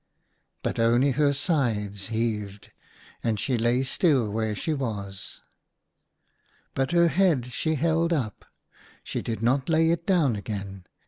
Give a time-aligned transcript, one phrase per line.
[0.63, 2.71] But only her sides heaved,
[3.23, 5.41] and she lay still where she was.
[6.73, 8.45] But her head she held up;
[9.03, 10.87] she did not lay it down again.